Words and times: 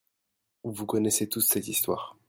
Vous 0.63 0.87
connaissez 0.87 1.29
tous 1.29 1.41
cette 1.41 1.67
histoire. 1.67 2.17